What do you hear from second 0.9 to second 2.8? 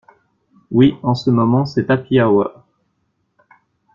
en ce moment c'est happy hour.